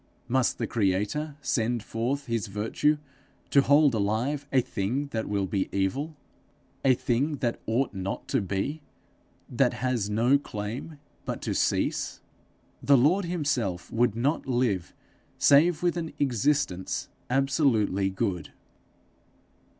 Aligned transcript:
Must 0.27 0.57
the 0.57 0.65
creator 0.65 1.35
send 1.43 1.83
forth 1.83 2.25
his 2.25 2.47
virtue 2.47 2.97
to 3.51 3.61
hold 3.61 3.93
alive 3.93 4.47
a 4.51 4.59
thing 4.59 5.09
that 5.11 5.29
will 5.29 5.45
be 5.45 5.69
evil 5.71 6.15
a 6.83 6.95
thing 6.95 7.35
that 7.37 7.59
ought 7.67 7.93
not 7.93 8.27
to 8.29 8.41
be, 8.41 8.81
that 9.47 9.73
has 9.73 10.09
no 10.09 10.39
claim 10.39 10.97
but 11.23 11.39
to 11.43 11.53
cease? 11.53 12.19
The 12.81 12.97
Lord 12.97 13.25
himself 13.25 13.91
would 13.91 14.15
not 14.15 14.47
live 14.47 14.91
save 15.37 15.83
with 15.83 15.95
an 15.97 16.13
existence 16.17 17.07
absolutely 17.29 18.09
good. 18.09 18.51